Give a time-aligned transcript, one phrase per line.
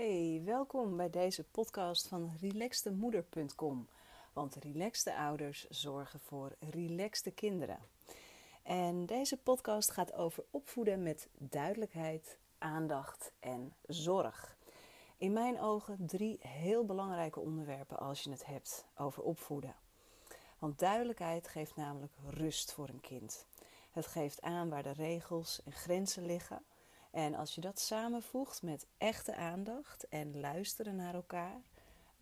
[0.00, 3.88] Hey, welkom bij deze podcast van relaxtemoeder.com.
[4.32, 7.78] Want relaxte ouders zorgen voor relaxte kinderen.
[8.62, 14.56] En deze podcast gaat over opvoeden met duidelijkheid, aandacht en zorg.
[15.16, 19.74] In mijn ogen drie heel belangrijke onderwerpen als je het hebt over opvoeden.
[20.58, 23.46] Want duidelijkheid geeft namelijk rust voor een kind.
[23.90, 26.62] Het geeft aan waar de regels en grenzen liggen
[27.10, 31.60] en als je dat samenvoegt met echte aandacht en luisteren naar elkaar,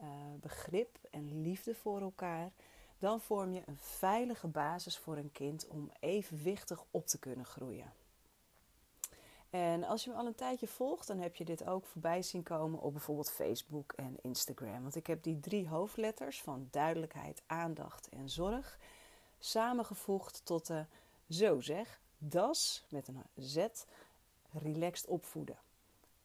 [0.01, 0.06] uh,
[0.41, 2.51] begrip en liefde voor elkaar,
[2.98, 7.92] dan vorm je een veilige basis voor een kind om evenwichtig op te kunnen groeien.
[9.51, 12.42] En als je me al een tijdje volgt, dan heb je dit ook voorbij zien
[12.42, 14.83] komen op bijvoorbeeld Facebook en Instagram.
[14.83, 18.78] Want ik heb die drie hoofdletters van duidelijkheid, aandacht en zorg
[19.39, 20.86] samengevoegd tot de,
[21.28, 23.66] zo zeg, DAS met een Z
[24.52, 25.59] relaxed opvoeden.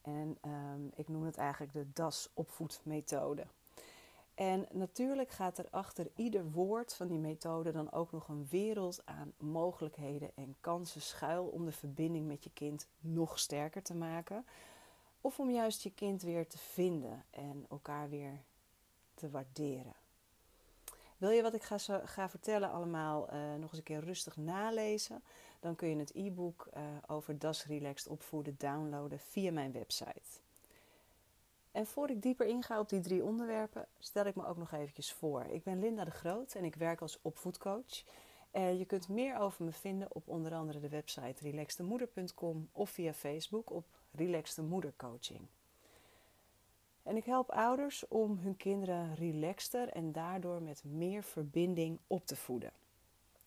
[0.02, 3.45] En um, ik noem het eigenlijk de DAS-opvoedmethode.
[4.36, 9.02] En natuurlijk gaat er achter ieder woord van die methode dan ook nog een wereld
[9.06, 14.45] aan mogelijkheden en kansen schuil om de verbinding met je kind nog sterker te maken.
[15.22, 18.42] Of om juist je kind weer te vinden en elkaar weer
[19.14, 19.94] te waarderen.
[21.23, 25.23] Wil je wat ik ga, ga vertellen allemaal uh, nog eens een keer rustig nalezen?
[25.59, 30.39] Dan kun je het e-book uh, over Das Relaxed opvoeden downloaden via mijn website.
[31.71, 35.13] En voor ik dieper inga op die drie onderwerpen, stel ik me ook nog eventjes
[35.13, 35.44] voor.
[35.44, 38.03] Ik ben Linda de Groot en ik werk als opvoedcoach.
[38.51, 43.71] Je kunt meer over me vinden op onder andere de website relaxtemoeder.com of via Facebook
[43.71, 45.47] op Relaxte Moedercoaching.
[47.04, 52.36] En ik help ouders om hun kinderen relaxter en daardoor met meer verbinding op te
[52.36, 52.72] voeden.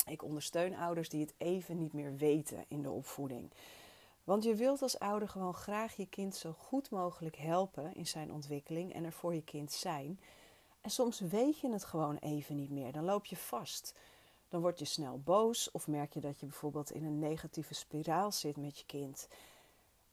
[0.07, 3.51] Ik ondersteun ouders die het even niet meer weten in de opvoeding.
[4.25, 8.33] Want je wilt als ouder gewoon graag je kind zo goed mogelijk helpen in zijn
[8.33, 10.21] ontwikkeling en er voor je kind zijn.
[10.81, 12.93] En soms weet je het gewoon even niet meer.
[12.93, 13.95] Dan loop je vast.
[14.49, 18.33] Dan word je snel boos of merk je dat je bijvoorbeeld in een negatieve spiraal
[18.33, 19.29] zit met je kind.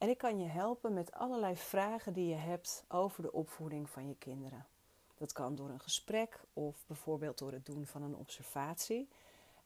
[0.03, 4.08] En ik kan je helpen met allerlei vragen die je hebt over de opvoeding van
[4.08, 4.66] je kinderen.
[5.18, 9.09] Dat kan door een gesprek of bijvoorbeeld door het doen van een observatie.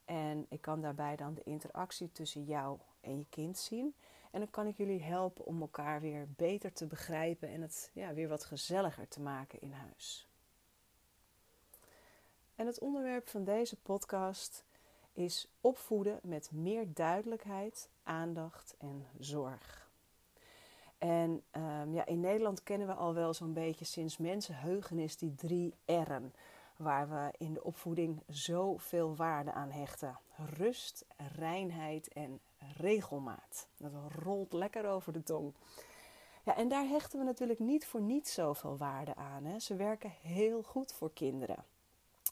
[0.05, 3.95] En ik kan daarbij dan de interactie tussen jou en je kind zien.
[4.31, 8.13] En dan kan ik jullie helpen om elkaar weer beter te begrijpen en het ja,
[8.13, 10.27] weer wat gezelliger te maken in huis.
[12.55, 14.63] En het onderwerp van deze podcast
[15.13, 19.86] is opvoeden met meer duidelijkheid, aandacht en zorg.
[20.97, 25.73] En um, ja, in Nederland kennen we al wel zo'n beetje sinds mensenheugenis die drie
[25.85, 26.33] R'en.
[26.77, 30.19] Waar we in de opvoeding zoveel waarde aan hechten.
[30.57, 31.05] Rust,
[31.35, 32.39] reinheid en
[32.77, 33.67] regelmaat.
[33.77, 33.91] Dat
[34.23, 35.53] rolt lekker over de tong.
[36.43, 39.45] Ja, en daar hechten we natuurlijk niet voor niet zoveel waarde aan.
[39.45, 39.59] Hè.
[39.59, 41.63] Ze werken heel goed voor kinderen.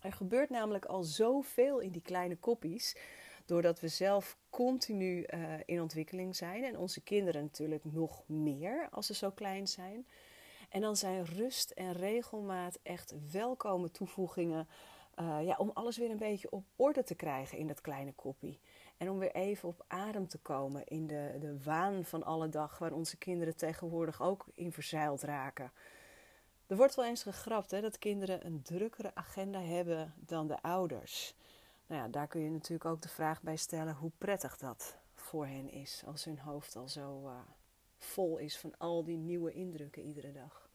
[0.02, 2.96] Er gebeurt namelijk al zoveel in die kleine koppies
[3.46, 9.06] Doordat we zelf continu uh, in ontwikkeling zijn en onze kinderen natuurlijk nog meer als
[9.06, 10.08] ze zo klein zijn.
[10.70, 14.68] En dan zijn rust en regelmaat echt welkome toevoegingen
[15.20, 18.60] uh, ja, om alles weer een beetje op orde te krijgen in dat kleine koppie.
[18.98, 22.78] En om weer even op adem te komen in de, de waan van alle dag,
[22.78, 25.72] waar onze kinderen tegenwoordig ook in verzeild raken.
[26.68, 31.36] Er wordt wel eens gegrapt hè, dat kinderen een drukkere agenda hebben dan de ouders.
[31.88, 35.46] Nou ja, daar kun je natuurlijk ook de vraag bij stellen hoe prettig dat voor
[35.46, 36.04] hen is.
[36.06, 37.40] Als hun hoofd al zo uh,
[37.98, 40.70] vol is van al die nieuwe indrukken iedere dag.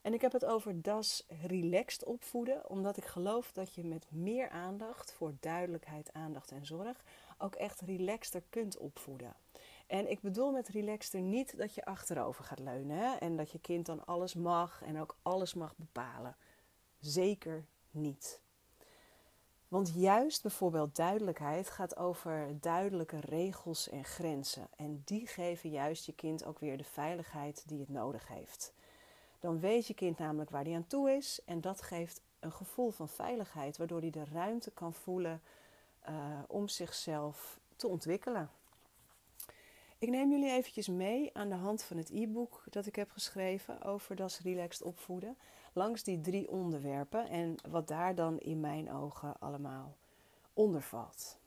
[0.00, 4.48] En ik heb het over das relaxed opvoeden, omdat ik geloof dat je met meer
[4.48, 7.04] aandacht voor duidelijkheid, aandacht en zorg
[7.38, 9.36] ook echt relaxter kunt opvoeden.
[9.86, 13.14] En ik bedoel met relaxter niet dat je achterover gaat leunen hè?
[13.14, 16.36] en dat je kind dan alles mag en ook alles mag bepalen.
[16.98, 18.40] Zeker niet.
[19.68, 24.68] Want juist bijvoorbeeld duidelijkheid gaat over duidelijke regels en grenzen.
[24.76, 28.72] En die geven juist je kind ook weer de veiligheid die het nodig heeft.
[29.38, 31.40] Dan weet je kind namelijk waar hij aan toe is.
[31.44, 35.42] En dat geeft een gevoel van veiligheid, waardoor hij de ruimte kan voelen
[36.08, 36.14] uh,
[36.46, 38.50] om zichzelf te ontwikkelen.
[39.98, 43.82] Ik neem jullie eventjes mee aan de hand van het e-book dat ik heb geschreven
[43.82, 45.36] over Das Relaxed Opvoeden
[45.76, 49.96] langs die drie onderwerpen en wat daar dan in mijn ogen allemaal
[50.52, 51.38] onder valt.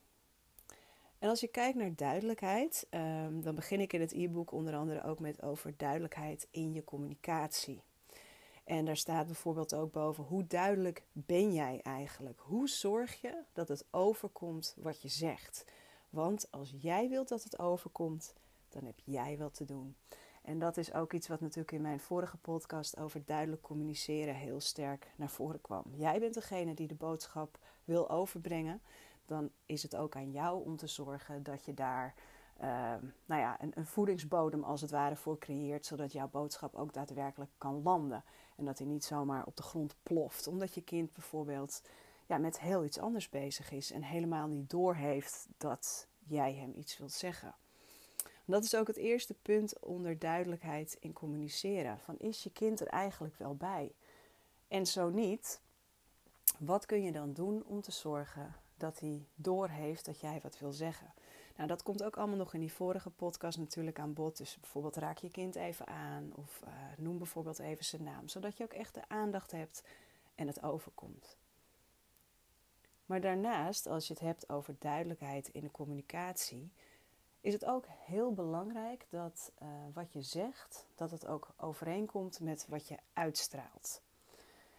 [1.19, 5.03] En als je kijkt naar duidelijkheid, um, dan begin ik in het e-book onder andere
[5.03, 7.81] ook met over duidelijkheid in je communicatie.
[8.63, 12.39] En daar staat bijvoorbeeld ook boven hoe duidelijk ben jij eigenlijk?
[12.39, 15.65] Hoe zorg je dat het overkomt wat je zegt?
[16.09, 18.33] Want als jij wilt dat het overkomt,
[18.69, 19.95] dan heb jij wat te doen.
[20.49, 24.59] En dat is ook iets wat natuurlijk in mijn vorige podcast over duidelijk communiceren heel
[24.59, 25.83] sterk naar voren kwam.
[25.91, 28.81] Jij bent degene die de boodschap wil overbrengen.
[29.25, 32.13] Dan is het ook aan jou om te zorgen dat je daar
[32.61, 32.65] uh,
[33.25, 37.51] nou ja, een, een, voedingsbodem als het ware voor creëert, zodat jouw boodschap ook daadwerkelijk
[37.57, 38.23] kan landen.
[38.55, 41.81] En dat hij niet zomaar op de grond ploft, omdat je kind bijvoorbeeld
[42.25, 46.97] ja, met heel iets anders bezig is en helemaal niet doorheeft dat jij hem iets
[46.97, 47.55] wilt zeggen.
[48.49, 51.99] Dat is ook het eerste punt onder duidelijkheid in communiceren.
[51.99, 53.91] Van is je kind er eigenlijk wel bij?
[54.67, 55.61] En zo niet,
[56.57, 60.71] wat kun je dan doen om te zorgen dat hij doorheeft dat jij wat wil
[60.71, 61.13] zeggen?
[61.55, 64.37] Nou, dat komt ook allemaal nog in die vorige podcast natuurlijk aan bod.
[64.37, 68.57] Dus bijvoorbeeld raak je kind even aan of uh, noem bijvoorbeeld even zijn naam, zodat
[68.57, 69.83] je ook echt de aandacht hebt
[70.35, 71.37] en het overkomt.
[73.05, 76.71] Maar daarnaast, als je het hebt over duidelijkheid in de communicatie,
[77.41, 82.65] is het ook heel belangrijk dat uh, wat je zegt, dat het ook overeenkomt met
[82.69, 84.01] wat je uitstraalt.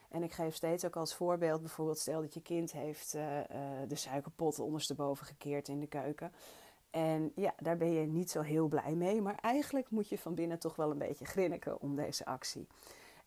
[0.08, 3.44] En ik geef steeds ook als voorbeeld, bijvoorbeeld stel dat je kind heeft uh, uh,
[3.88, 6.32] de suikerpot ondersteboven gekeerd in de keuken.
[6.90, 10.34] En ja, daar ben je niet zo heel blij mee, maar eigenlijk moet je van
[10.34, 12.66] binnen toch wel een beetje grinniken om deze actie.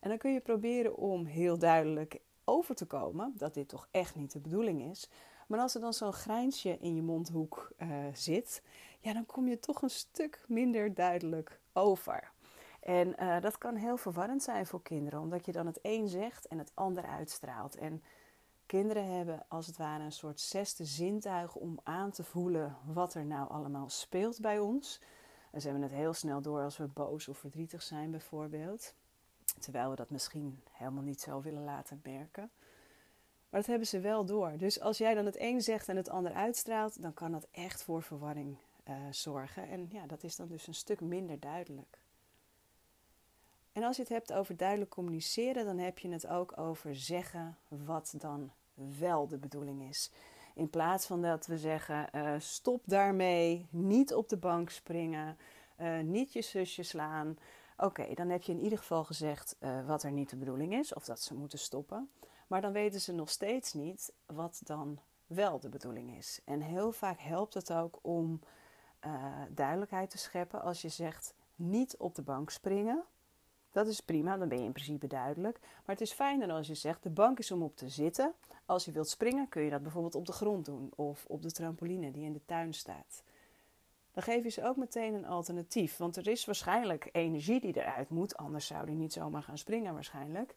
[0.00, 4.14] En dan kun je proberen om heel duidelijk over te komen dat dit toch echt
[4.14, 5.08] niet de bedoeling is.
[5.46, 8.62] Maar als er dan zo'n grijnsje in je mondhoek uh, zit,
[9.00, 12.32] ja, dan kom je toch een stuk minder duidelijk over.
[12.80, 16.46] En uh, dat kan heel verwarrend zijn voor kinderen, omdat je dan het een zegt
[16.46, 17.76] en het ander uitstraalt.
[17.76, 18.02] En
[18.66, 23.26] kinderen hebben als het ware een soort zesde zintuig om aan te voelen wat er
[23.26, 25.00] nou allemaal speelt bij ons.
[25.50, 28.94] En ze hebben het heel snel door als we boos of verdrietig zijn, bijvoorbeeld.
[29.60, 32.50] Terwijl we dat misschien helemaal niet zo willen laten merken.
[33.54, 34.52] Maar dat hebben ze wel door.
[34.56, 37.82] Dus als jij dan het een zegt en het ander uitstraalt, dan kan dat echt
[37.82, 38.56] voor verwarring
[38.88, 39.68] uh, zorgen.
[39.68, 41.98] En ja, dat is dan dus een stuk minder duidelijk.
[43.72, 47.56] En als je het hebt over duidelijk communiceren, dan heb je het ook over zeggen
[47.68, 48.50] wat dan
[48.98, 50.10] wel de bedoeling is.
[50.54, 55.38] In plaats van dat we zeggen: uh, stop daarmee, niet op de bank springen,
[55.80, 57.38] uh, niet je zusje slaan.
[57.76, 59.56] Oké, dan heb je in ieder geval gezegd
[59.86, 62.08] wat er niet de bedoeling is, of dat ze moeten stoppen.
[62.54, 66.40] Maar dan weten ze nog steeds niet wat dan wel de bedoeling is.
[66.44, 68.40] En heel vaak helpt het ook om
[69.48, 73.04] duidelijkheid te scheppen als je zegt: niet op de bank springen.
[73.72, 75.58] Dat is prima, dan ben je in principe duidelijk.
[75.60, 78.34] Maar het is fijner als je zegt: de bank is om op te zitten.
[78.66, 81.52] Als je wilt springen, kun je dat bijvoorbeeld op de grond doen of op de
[81.52, 83.22] trampoline die in de tuin staat.
[84.12, 88.08] Dan geef je ze ook meteen een alternatief, want er is waarschijnlijk energie die eruit
[88.08, 90.54] moet, anders zou hij niet zomaar gaan springen waarschijnlijk.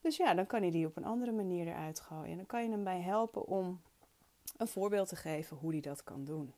[0.00, 2.30] Dus ja, dan kan hij die op een andere manier eruit gooien.
[2.30, 3.80] En dan kan je hem bij helpen om
[4.56, 6.52] een voorbeeld te geven hoe hij dat kan doen.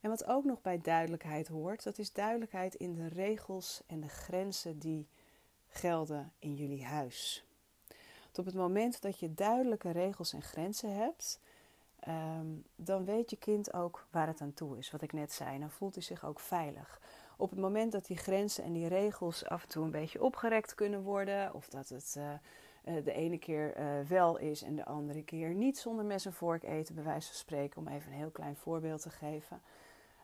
[0.00, 4.08] En wat ook nog bij duidelijkheid hoort, dat is duidelijkheid in de regels en de
[4.08, 5.08] grenzen die
[5.68, 7.44] gelden in jullie huis.
[8.34, 11.40] op het moment dat je duidelijke regels en grenzen hebt,
[12.00, 12.46] ehm,
[12.76, 14.90] dan weet je kind ook waar het aan toe is.
[14.90, 17.00] Wat ik net zei, dan voelt hij zich ook veilig.
[17.40, 20.74] Op het moment dat die grenzen en die regels af en toe een beetje opgerekt
[20.74, 25.22] kunnen worden, of dat het uh, de ene keer uh, wel is en de andere
[25.22, 28.30] keer niet zonder mes en vork eten, bij wijze van spreken, om even een heel
[28.30, 29.62] klein voorbeeld te geven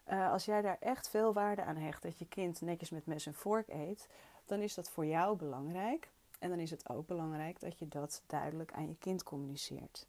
[0.07, 3.35] als jij daar echt veel waarde aan hecht dat je kind netjes met mes en
[3.35, 4.09] vork eet,
[4.45, 6.11] dan is dat voor jou belangrijk.
[6.39, 10.07] En dan is het ook belangrijk dat je dat duidelijk aan je kind communiceert.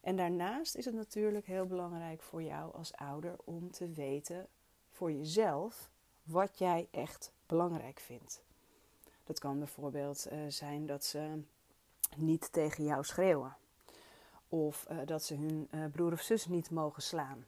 [0.00, 4.46] En daarnaast is het natuurlijk heel belangrijk voor jou als ouder om te weten
[4.90, 5.90] voor jezelf
[6.22, 8.42] wat jij echt belangrijk vindt.
[9.24, 11.42] Dat kan bijvoorbeeld uh, zijn dat ze
[12.16, 13.56] niet tegen jou schreeuwen.
[14.48, 17.46] Of uh, dat ze hun uh, broer of zus niet mogen slaan.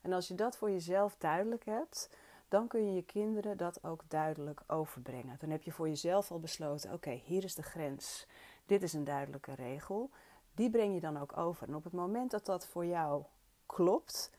[0.00, 2.10] En als je dat voor jezelf duidelijk hebt,
[2.48, 5.36] dan kun je je kinderen dat ook duidelijk overbrengen.
[5.38, 8.26] Dan heb je voor jezelf al besloten: oké, hier is de grens.
[8.66, 10.10] Dit is een duidelijke regel.
[10.54, 11.68] Die breng je dan ook over.
[11.68, 13.22] En op het moment dat dat voor jou
[13.66, 14.30] klopt,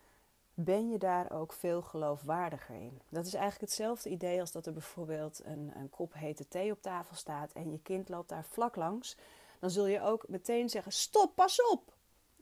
[0.64, 3.02] ben je daar ook veel geloofwaardiger in.
[3.10, 6.82] Dat is eigenlijk hetzelfde idee als dat er bijvoorbeeld een, een kop hete thee op
[6.82, 9.18] tafel staat en je kind loopt daar vlak langs.
[9.60, 11.94] Dan zul je ook meteen zeggen: stop, pas op!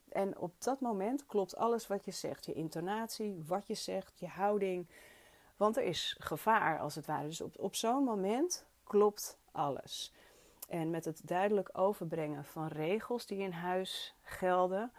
[0.08, 2.46] En op dat moment klopt alles wat je zegt.
[2.46, 4.88] Je intonatie, wat je zegt, je houding.
[5.56, 7.26] Want er is gevaar als het ware.
[7.26, 10.12] Dus op, op zo'n moment klopt alles.
[10.68, 14.92] En met het duidelijk overbrengen van regels die in huis gelden,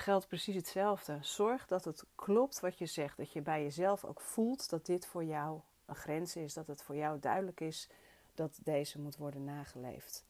[0.00, 1.18] geldt precies hetzelfde.
[1.20, 3.16] Zorg dat het klopt wat je zegt.
[3.16, 6.54] Dat je bij jezelf ook voelt dat dit voor jou een grens is.
[6.54, 7.88] Dat het voor jou duidelijk is
[8.34, 10.24] dat deze moet worden nageleefd.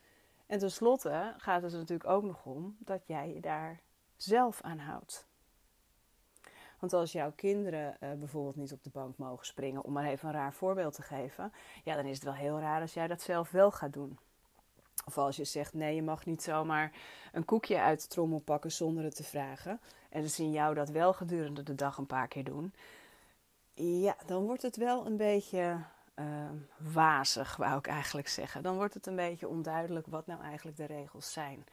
[0.46, 3.80] En tenslotte gaat het er natuurlijk ook nog om dat jij je daar
[4.16, 5.26] zelf aanhoudt.
[6.78, 10.28] Want als jouw kinderen eh, bijvoorbeeld niet op de bank mogen springen, om maar even
[10.28, 11.52] een raar voorbeeld te geven,
[11.84, 14.18] ja, dan is het wel heel raar als jij dat zelf wel gaat doen.
[15.06, 16.92] Of als je zegt, nee, je mag niet zomaar
[17.32, 19.80] een koekje uit de trommel pakken zonder het te vragen.
[20.08, 22.74] En ze zien jou dat wel gedurende de dag een paar keer doen.
[23.74, 25.78] Ja, dan wordt het wel een beetje
[26.16, 26.50] uh,
[26.92, 28.62] wazig, wou ik eigenlijk zeggen.
[28.62, 31.64] Dan wordt het een beetje onduidelijk wat nou eigenlijk de regels zijn.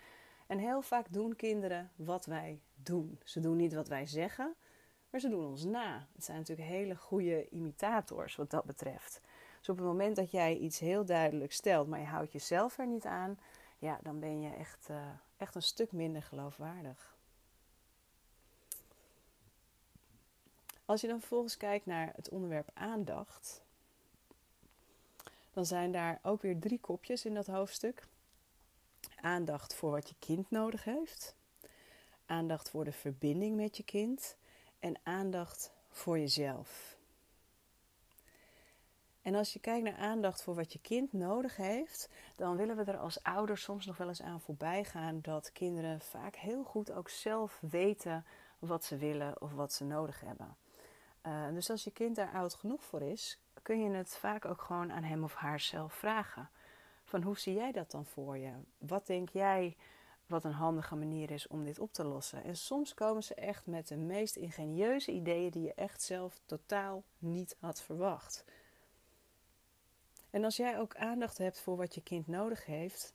[0.47, 3.19] En heel vaak doen kinderen wat wij doen.
[3.23, 4.55] Ze doen niet wat wij zeggen,
[5.09, 6.07] maar ze doen ons na.
[6.13, 9.21] Het zijn natuurlijk hele goede imitators wat dat betreft.
[9.67, 12.87] Dus op het moment dat jij iets heel duidelijk stelt, maar je houdt jezelf er
[12.87, 13.39] niet aan,
[13.77, 15.07] ja, dan ben je echt, uh,
[15.37, 17.15] echt een stuk minder geloofwaardig.
[20.85, 23.61] Als je dan vervolgens kijkt naar het onderwerp aandacht,
[25.53, 28.07] dan zijn daar ook weer drie kopjes in dat hoofdstuk.
[29.15, 31.35] Aandacht voor wat je kind nodig heeft,
[32.25, 34.35] aandacht voor de verbinding met je kind
[34.79, 36.96] en aandacht voor jezelf.
[39.27, 42.83] En als je kijkt naar aandacht voor wat je kind nodig heeft, dan willen we
[42.83, 46.91] er als ouders soms nog wel eens aan voorbij gaan dat kinderen vaak heel goed
[46.91, 48.25] ook zelf weten
[48.59, 50.57] wat ze willen of wat ze nodig hebben.
[51.23, 54.61] Uh, dus als je kind daar oud genoeg voor is, kun je het vaak ook
[54.61, 56.49] gewoon aan hem of haar zelf vragen.
[57.03, 58.51] Van hoe zie jij dat dan voor je?
[58.77, 59.77] Wat denk jij
[60.25, 62.43] wat een handige manier is om dit op te lossen?
[62.43, 67.03] En soms komen ze echt met de meest ingenieuze ideeën die je echt zelf totaal
[67.17, 68.45] niet had verwacht.
[70.29, 73.13] En als jij ook aandacht hebt voor wat je kind nodig heeft,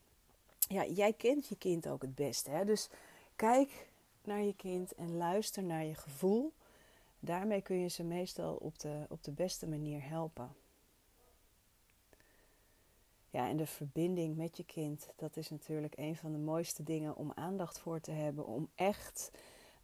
[0.58, 2.50] ja, jij kent je kind ook het beste.
[2.50, 2.64] Hè?
[2.64, 2.88] Dus
[3.36, 3.88] kijk
[4.24, 6.52] naar je kind en luister naar je gevoel.
[7.20, 10.54] Daarmee kun je ze meestal op de, op de beste manier helpen.
[13.30, 17.16] Ja, en de verbinding met je kind, dat is natuurlijk een van de mooiste dingen
[17.16, 18.46] om aandacht voor te hebben.
[18.46, 19.30] Om echt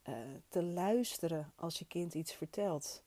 [0.09, 0.15] uh,
[0.49, 3.03] te luisteren als je kind iets vertelt.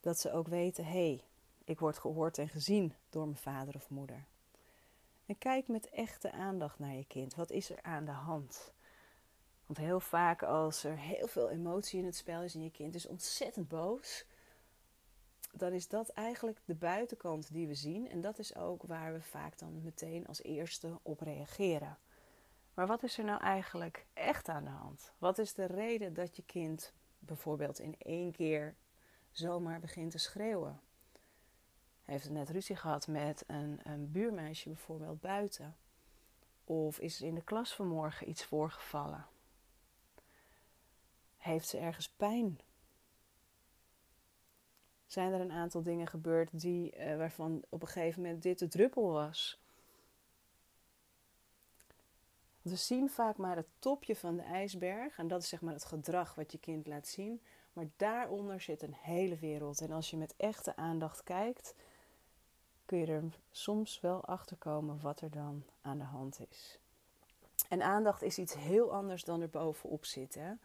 [0.00, 1.22] Dat ze ook weten, hé, hey,
[1.66, 4.24] ik word gehoord en gezien door mijn vader of moeder.
[5.26, 7.34] En kijk met echte aandacht naar je kind.
[7.34, 8.72] Wat is er aan de hand?
[9.66, 12.94] Want heel vaak als er heel veel emotie in het spel is en je kind
[12.94, 14.24] is ontzettend boos,
[15.52, 18.10] dan is dat eigenlijk de buitenkant die we zien.
[18.10, 21.98] En dat is ook waar we vaak dan meteen als eerste op reageren.
[22.74, 25.12] Maar wat is er nou eigenlijk echt aan de hand?
[25.18, 28.76] Wat is de reden dat je kind bijvoorbeeld in één keer
[29.30, 30.80] zomaar begint te schreeuwen?
[32.06, 35.76] Heeft net ruzie gehad met een, een buurmeisje bijvoorbeeld buiten?
[36.64, 39.26] Of is er in de klas vanmorgen iets voorgevallen?
[41.36, 42.60] Heeft ze ergens pijn?
[45.06, 48.68] Zijn er een aantal dingen gebeurd die, uh, waarvan op een gegeven moment dit de
[48.68, 49.60] druppel was?
[52.62, 55.84] We zien vaak maar het topje van de ijsberg en dat is zeg maar het
[55.84, 57.42] gedrag wat je kind laat zien.
[57.72, 59.80] Maar daaronder zit een hele wereld.
[59.80, 61.74] En als je met echte aandacht kijkt,
[62.86, 66.78] kun je er soms wel achter komen wat er dan aan de hand is.
[67.68, 70.60] En aandacht is iets heel anders dan er bovenop zitten.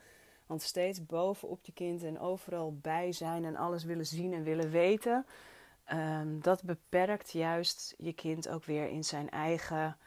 [0.46, 4.70] Want steeds bovenop je kind en overal bij zijn en alles willen zien en willen
[4.70, 5.26] weten,
[5.94, 9.98] um, dat beperkt juist je kind ook weer in zijn eigen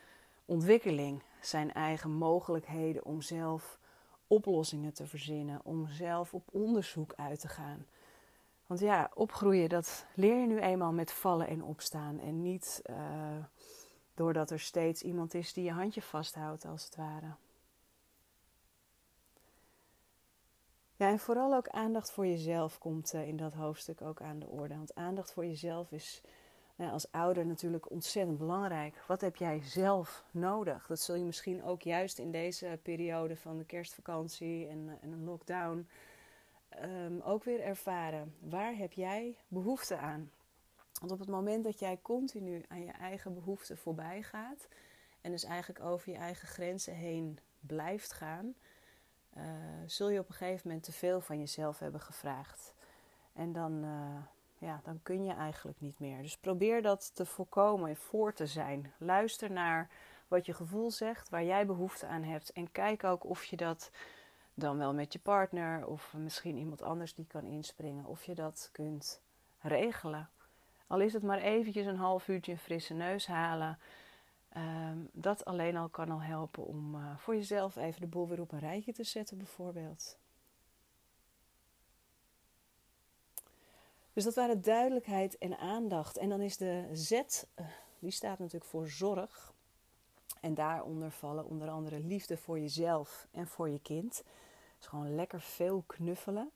[0.44, 3.78] ontwikkeling, zijn eigen mogelijkheden om zelf
[4.26, 7.86] oplossingen te verzinnen, om zelf op onderzoek uit te gaan.
[8.66, 12.20] Want ja, opgroeien, dat leer je nu eenmaal met vallen en opstaan.
[12.20, 12.96] En niet uh,
[14.14, 17.34] doordat er steeds iemand is die je handje vasthoudt, als het ware.
[20.96, 24.48] Ja, en vooral ook aandacht voor jezelf komt uh, in dat hoofdstuk ook aan de
[24.48, 24.76] orde.
[24.76, 26.22] Want aandacht voor jezelf is
[26.76, 29.04] nou, als ouder natuurlijk ontzettend belangrijk.
[29.06, 30.86] Wat heb jij zelf nodig?
[30.86, 35.12] Dat zul je misschien ook juist in deze periode van de kerstvakantie en, uh, en
[35.12, 35.88] een lockdown
[36.82, 38.34] um, ook weer ervaren.
[38.40, 40.30] Waar heb jij behoefte aan?
[41.00, 44.68] Want op het moment dat jij continu aan je eigen behoeften voorbij gaat
[45.20, 48.54] en dus eigenlijk over je eigen grenzen heen blijft gaan,
[49.36, 49.42] uh,
[49.86, 52.74] zul je op een gegeven moment te veel van jezelf hebben gevraagd.
[53.32, 54.22] En dan, uh,
[54.58, 56.22] ja, dan kun je eigenlijk niet meer.
[56.22, 58.92] Dus probeer dat te voorkomen, voor te zijn.
[58.98, 59.88] Luister naar
[60.28, 62.52] wat je gevoel zegt, waar jij behoefte aan hebt.
[62.52, 63.90] En kijk ook of je dat
[64.54, 68.04] dan wel met je partner of misschien iemand anders die kan inspringen.
[68.04, 69.20] Of je dat kunt
[69.58, 70.28] regelen.
[70.86, 73.78] Al is het maar eventjes een half uurtje een frisse neus halen.
[74.48, 78.40] Ehm, dat alleen al kan al helpen om uh, voor jezelf even de boel weer
[78.40, 80.18] op een rijtje te zetten, bijvoorbeeld.
[84.12, 86.16] Dus dat waren duidelijkheid en aandacht.
[86.16, 87.66] En dan is de Z, uh,
[87.98, 89.52] die staat natuurlijk voor zorg.
[90.40, 94.22] En daaronder vallen onder andere liefde voor jezelf en voor je kind.
[94.86, 96.50] Gewoon lekker veel knuffelen.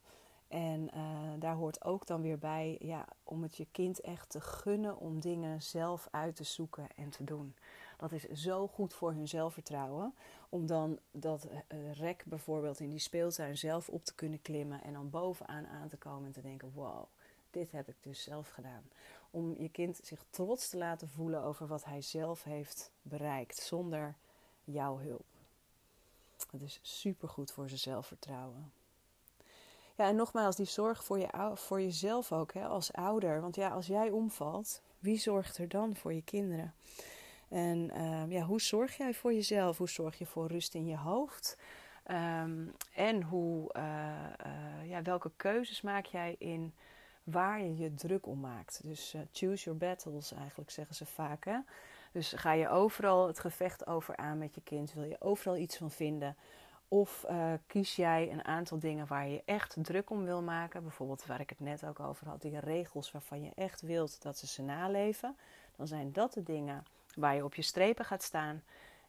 [0.48, 1.00] En uh,
[1.38, 5.20] daar hoort ook dan weer bij ja, om het je kind echt te gunnen om
[5.20, 7.54] dingen zelf uit te zoeken en te doen.
[7.96, 10.14] Dat is zo goed voor hun zelfvertrouwen.
[10.48, 14.82] Om dan dat uh, rek bijvoorbeeld in die speeltuin zelf op te kunnen klimmen.
[14.82, 17.04] En dan bovenaan aan te komen en te denken: wow,
[17.50, 18.82] dit heb ik dus zelf gedaan.
[19.30, 24.14] Om je kind zich trots te laten voelen over wat hij zelf heeft bereikt zonder
[24.64, 25.37] jouw hulp.
[26.50, 28.72] Dat is super goed voor zijn zelfvertrouwen.
[29.96, 33.40] Ja, en nogmaals, die zorg voor, je, voor jezelf ook hè, als ouder.
[33.40, 36.74] Want ja, als jij omvalt, wie zorgt er dan voor je kinderen?
[37.48, 39.78] En uh, ja, hoe zorg jij voor jezelf?
[39.78, 41.58] Hoe zorg je voor rust in je hoofd?
[42.10, 43.82] Um, en hoe, uh,
[44.46, 46.74] uh, ja, welke keuzes maak jij in
[47.22, 48.80] waar je je druk om maakt?
[48.82, 51.44] Dus eh, choose your battles eigenlijk, zeggen ze vaak.
[51.44, 51.58] Hè?
[52.12, 54.92] Dus ga je overal het gevecht over aan met je kind?
[54.92, 56.36] Wil je overal iets van vinden?
[56.88, 60.82] Of uh, kies jij een aantal dingen waar je echt druk om wil maken?
[60.82, 64.38] Bijvoorbeeld waar ik het net ook over had, die regels waarvan je echt wilt dat
[64.38, 65.36] ze ze naleven.
[65.76, 66.84] Dan zijn dat de dingen
[67.14, 68.62] waar je op je strepen gaat staan.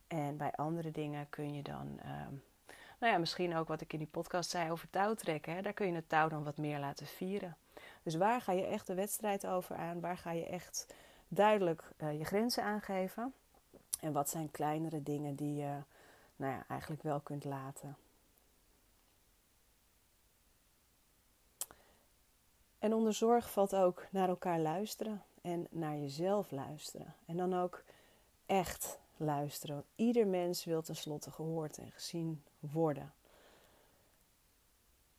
[0.07, 2.11] En bij andere dingen kun je dan, uh,
[2.99, 5.53] nou ja, misschien ook wat ik in die podcast zei over touwtrekken.
[5.53, 5.61] Hè?
[5.61, 7.57] Daar kun je het touw dan wat meer laten vieren.
[8.03, 9.99] Dus waar ga je echt de wedstrijd over aan?
[9.99, 10.93] Waar ga je echt
[11.29, 13.33] duidelijk uh, je grenzen aangeven?
[13.99, 15.77] En wat zijn kleinere dingen die je
[16.35, 17.97] nou ja, eigenlijk wel kunt laten.
[22.79, 27.15] En onder zorg valt ook naar elkaar luisteren en naar jezelf luisteren.
[27.25, 27.83] En dan ook
[28.45, 29.83] echt luisteren.
[29.95, 33.13] Ieder mens wil tenslotte gehoord en gezien worden.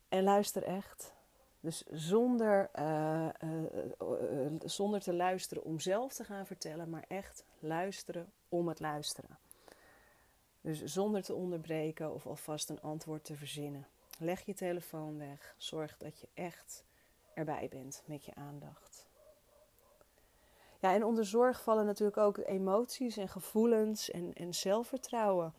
[0.09, 1.13] En luister echt.
[1.61, 3.63] Dus zonder, uh, uh,
[4.01, 9.37] uh, zonder te luisteren om zelf te gaan vertellen, maar echt luisteren om het luisteren.
[10.61, 13.87] Dus zonder te onderbreken of alvast een antwoord te verzinnen.
[14.19, 15.55] Leg je telefoon weg.
[15.57, 16.83] Zorg dat je echt
[17.33, 19.05] erbij bent met je aandacht.
[20.79, 25.53] Ja, en onder zorg vallen natuurlijk ook emoties en gevoelens en, en zelfvertrouwen.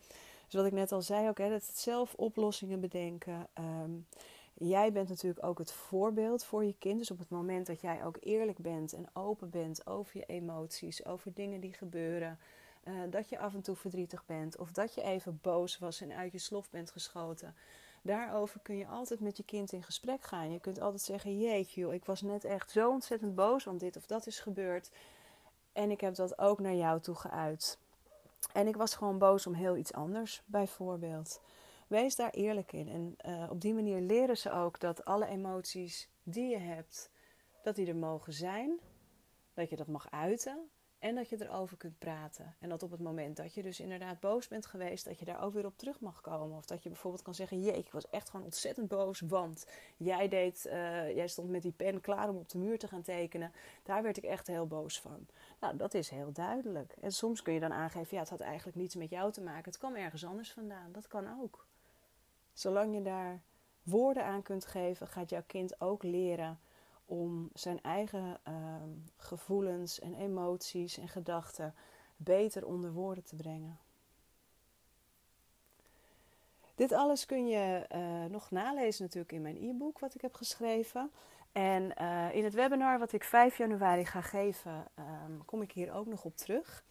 [0.45, 3.47] Dus wat ik net al zei, ook hè, dat het zelf oplossingen bedenken.
[3.59, 4.07] Um,
[4.53, 6.99] jij bent natuurlijk ook het voorbeeld voor je kind.
[6.99, 11.05] Dus op het moment dat jij ook eerlijk bent en open bent over je emoties,
[11.05, 12.39] over dingen die gebeuren,
[12.83, 16.11] uh, dat je af en toe verdrietig bent of dat je even boos was en
[16.11, 17.55] uit je slof bent geschoten.
[18.01, 20.51] Daarover kun je altijd met je kind in gesprek gaan.
[20.51, 23.97] Je kunt altijd zeggen: Jeetje, joh, ik was net echt zo ontzettend boos, want dit
[23.97, 24.89] of dat is gebeurd.
[25.73, 27.77] En ik heb dat ook naar jou toe geuit.
[28.53, 31.41] En ik was gewoon boos om heel iets anders, bijvoorbeeld.
[31.87, 32.89] Wees daar eerlijk in.
[32.89, 37.11] En uh, op die manier leren ze ook dat alle emoties die je hebt,
[37.61, 38.79] dat die er mogen zijn.
[39.53, 40.69] Dat je dat mag uiten.
[41.03, 42.55] En dat je erover kunt praten.
[42.59, 45.43] En dat op het moment dat je dus inderdaad boos bent geweest, dat je daar
[45.43, 46.57] ook weer op terug mag komen.
[46.57, 49.67] Of dat je bijvoorbeeld kan zeggen: Jee, ik was echt gewoon ontzettend boos, want
[49.97, 53.01] jij, deed, uh, jij stond met die pen klaar om op de muur te gaan
[53.01, 53.51] tekenen.
[53.83, 55.27] Daar werd ik echt heel boos van.
[55.59, 56.95] Nou, dat is heel duidelijk.
[57.01, 59.71] En soms kun je dan aangeven: ja, het had eigenlijk niets met jou te maken.
[59.71, 60.91] Het kwam ergens anders vandaan.
[60.91, 61.65] Dat kan ook.
[62.53, 63.41] Zolang je daar
[63.83, 66.59] woorden aan kunt geven, gaat jouw kind ook leren
[67.05, 68.55] om zijn eigen uh,
[69.17, 71.75] gevoelens en emoties en gedachten
[72.15, 73.79] beter onder woorden te brengen.
[76.75, 81.11] Dit alles kun je uh, nog nalezen natuurlijk in mijn e-book wat ik heb geschreven.
[81.51, 85.93] En uh, in het webinar wat ik 5 januari ga geven, um, kom ik hier
[85.93, 86.83] ook nog op terug.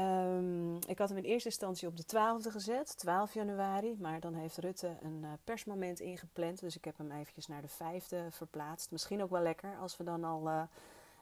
[0.00, 3.96] Um, ik had hem in eerste instantie op de 12e gezet, 12 januari.
[3.98, 6.60] Maar dan heeft Rutte een uh, persmoment ingepland.
[6.60, 8.90] Dus ik heb hem eventjes naar de 5e verplaatst.
[8.90, 10.62] Misschien ook wel lekker als we dan al uh,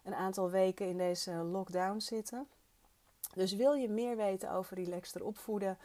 [0.04, 2.46] een aantal weken in deze lockdown zitten.
[3.34, 5.78] Dus wil je meer weten over relaxter opvoeden,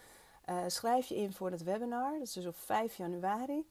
[0.49, 2.11] uh, schrijf je in voor het webinar.
[2.11, 3.65] Dat is dus op 5 januari.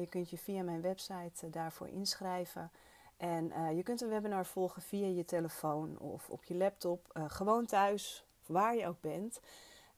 [0.00, 2.70] je kunt je via mijn website daarvoor inschrijven.
[3.16, 8.24] En je kunt een webinar volgen via je telefoon of op je laptop, gewoon thuis
[8.50, 9.40] waar je ook bent.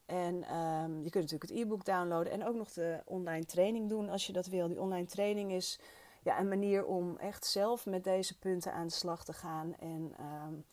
[0.06, 4.08] En um, je kunt natuurlijk het e-book downloaden en ook nog de online training doen
[4.08, 4.68] als je dat wil.
[4.68, 5.80] Die online training is
[6.22, 9.74] ja, een manier om echt zelf met deze punten aan de slag te gaan.
[9.76, 10.64] En um,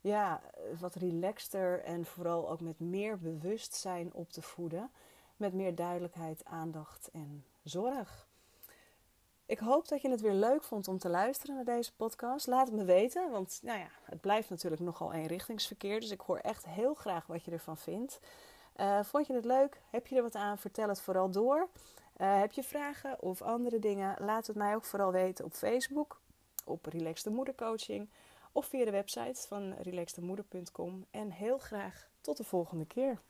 [0.00, 0.42] ja,
[0.78, 4.90] wat relaxter en vooral ook met meer bewustzijn op te voeden.
[5.36, 8.27] Met meer duidelijkheid, aandacht en zorg.
[9.48, 12.46] Ik hoop dat je het weer leuk vond om te luisteren naar deze podcast.
[12.46, 16.00] Laat het me weten, want nou ja, het blijft natuurlijk nogal eenrichtingsverkeer.
[16.00, 18.20] Dus ik hoor echt heel graag wat je ervan vindt.
[18.76, 19.80] Uh, vond je het leuk?
[19.90, 20.58] Heb je er wat aan?
[20.58, 21.68] Vertel het vooral door.
[22.16, 24.16] Uh, heb je vragen of andere dingen?
[24.18, 26.20] Laat het mij ook vooral weten op Facebook,
[26.64, 28.08] op Relaxed Moedercoaching
[28.52, 31.06] of via de website van relaxedmoeder.com.
[31.10, 33.20] En heel graag tot de volgende keer.